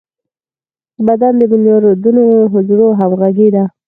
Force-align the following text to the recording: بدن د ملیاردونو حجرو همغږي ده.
بدن 1.07 1.33
د 1.37 1.41
ملیاردونو 1.51 2.23
حجرو 2.53 2.87
همغږي 2.99 3.49
ده. 3.55 3.63